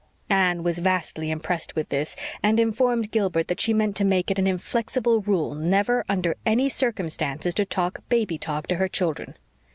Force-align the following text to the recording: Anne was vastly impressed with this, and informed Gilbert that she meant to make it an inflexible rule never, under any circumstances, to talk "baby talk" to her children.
Anne 0.31 0.63
was 0.63 0.79
vastly 0.79 1.29
impressed 1.29 1.75
with 1.75 1.89
this, 1.89 2.15
and 2.41 2.59
informed 2.59 3.11
Gilbert 3.11 3.47
that 3.49 3.59
she 3.61 3.71
meant 3.71 3.95
to 3.95 4.03
make 4.03 4.31
it 4.31 4.39
an 4.39 4.47
inflexible 4.47 5.21
rule 5.21 5.53
never, 5.53 6.03
under 6.09 6.33
any 6.43 6.67
circumstances, 6.67 7.53
to 7.53 7.65
talk 7.65 7.99
"baby 8.09 8.35
talk" 8.39 8.65
to 8.65 8.77
her 8.77 8.87
children. 8.87 9.35